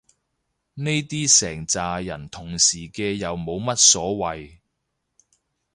[0.73, 4.57] 呢啲成咋人同時嘅又冇乜所謂